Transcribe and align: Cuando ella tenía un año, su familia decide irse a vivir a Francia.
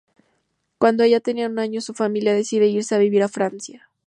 Cuando 0.79 1.03
ella 1.03 1.19
tenía 1.19 1.45
un 1.45 1.59
año, 1.59 1.79
su 1.79 1.93
familia 1.93 2.33
decide 2.33 2.65
irse 2.65 2.95
a 2.95 2.97
vivir 2.97 3.21
a 3.21 3.27
Francia. 3.29 3.87